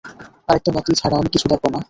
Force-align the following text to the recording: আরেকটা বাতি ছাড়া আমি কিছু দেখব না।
আরেকটা 0.49 0.71
বাতি 0.75 0.91
ছাড়া 0.95 1.15
আমি 1.17 1.29
কিছু 1.33 1.45
দেখব 1.51 1.65
না। 1.65 1.79